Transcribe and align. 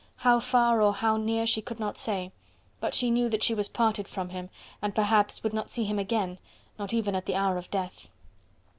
how 0.15 0.39
far 0.39 0.81
or 0.81 0.95
how 0.95 1.15
near 1.15 1.45
she 1.45 1.61
could 1.61 1.79
not 1.79 1.95
say... 1.95 2.31
but 2.79 2.95
she 2.95 3.11
knew 3.11 3.29
that 3.29 3.43
she 3.43 3.53
was 3.53 3.69
parted 3.69 4.07
from 4.07 4.29
him 4.29 4.49
and 4.81 4.95
perhaps 4.95 5.43
would 5.43 5.53
not 5.53 5.69
see 5.69 5.83
him 5.83 5.99
again, 5.99 6.39
not 6.79 6.91
even 6.91 7.13
at 7.13 7.27
the 7.27 7.35
hour 7.35 7.55
of 7.55 7.69
death. 7.69 8.09